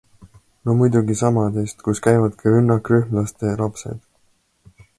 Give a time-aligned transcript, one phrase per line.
[0.69, 4.01] No muidugi samadest, kus käivad ka rünnakrühmlaste lapsed.